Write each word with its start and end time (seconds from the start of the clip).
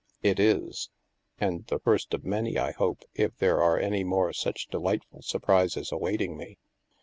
"It 0.23 0.39
is. 0.39 0.89
And 1.39 1.67
the 1.67 1.77
first 1.77 2.15
of 2.15 2.25
many, 2.25 2.57
I 2.57 2.71
hope, 2.71 3.03
if 3.13 3.37
there 3.37 3.61
are 3.61 3.77
any 3.77 4.03
more 4.03 4.33
such 4.33 4.65
delightful 4.65 5.21
surprises 5.21 5.91
awaiting 5.91 6.35
me. 6.35 6.57